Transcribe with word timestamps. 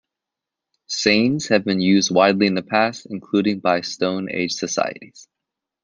Seines 0.89 1.49
have 1.49 1.63
been 1.63 1.79
used 1.79 2.09
widely 2.09 2.47
in 2.47 2.55
the 2.55 2.63
past, 2.63 3.05
including 3.07 3.59
by 3.59 3.81
stone 3.81 4.31
age 4.31 4.53
societies. 4.53 5.27